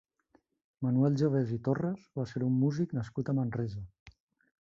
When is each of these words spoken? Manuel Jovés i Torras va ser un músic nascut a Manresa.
Manuel 0.85 1.17
Jovés 1.21 1.51
i 1.57 1.59
Torras 1.67 2.07
va 2.21 2.25
ser 2.31 2.41
un 2.47 2.55
músic 2.63 2.97
nascut 3.01 3.29
a 3.29 3.37
Manresa. 3.41 3.83